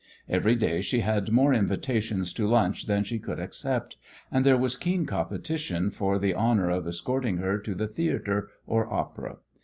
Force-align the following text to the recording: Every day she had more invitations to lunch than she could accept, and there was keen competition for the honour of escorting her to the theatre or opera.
Every 0.27 0.55
day 0.55 0.81
she 0.81 1.01
had 1.01 1.29
more 1.31 1.53
invitations 1.53 2.33
to 2.33 2.47
lunch 2.47 2.87
than 2.87 3.03
she 3.03 3.19
could 3.19 3.39
accept, 3.39 3.97
and 4.31 4.43
there 4.43 4.57
was 4.57 4.75
keen 4.75 5.05
competition 5.05 5.91
for 5.91 6.17
the 6.17 6.33
honour 6.33 6.71
of 6.71 6.87
escorting 6.87 7.37
her 7.37 7.59
to 7.59 7.75
the 7.75 7.87
theatre 7.87 8.49
or 8.65 8.91
opera. 8.91 9.37